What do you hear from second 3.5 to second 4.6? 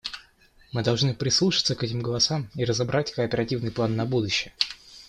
план на будущее.